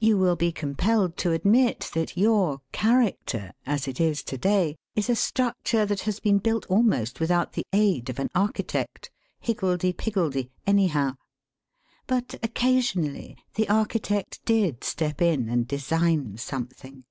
You 0.00 0.16
will 0.16 0.34
be 0.34 0.50
compelled 0.50 1.18
to 1.18 1.32
admit 1.32 1.90
that 1.92 2.16
your 2.16 2.62
'character,' 2.72 3.52
as 3.66 3.86
it 3.86 4.00
is 4.00 4.22
to 4.22 4.38
day, 4.38 4.76
is 4.96 5.10
a 5.10 5.14
structure 5.14 5.84
that 5.84 6.00
has 6.08 6.20
been 6.20 6.38
built 6.38 6.64
almost 6.70 7.20
without 7.20 7.52
the 7.52 7.66
aid 7.74 8.08
of 8.08 8.18
an 8.18 8.30
architect; 8.34 9.10
higgledy 9.40 9.92
piggledy, 9.92 10.50
anyhow. 10.66 11.16
But 12.06 12.36
occasionally 12.42 13.36
the 13.56 13.68
architect 13.68 14.40
did 14.46 14.84
step 14.84 15.20
in 15.20 15.50
and 15.50 15.68
design 15.68 16.38
something. 16.38 17.04